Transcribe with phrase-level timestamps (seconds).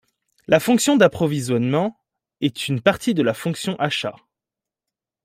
[0.47, 1.95] La fonction d'approvisionnement
[2.39, 4.15] est une partie de la fonction achats.